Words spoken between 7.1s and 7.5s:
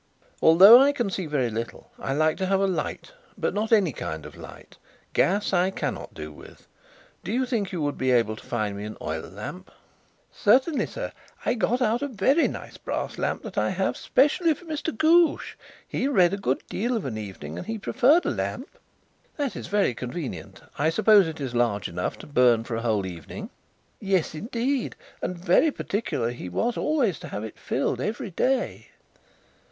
Do you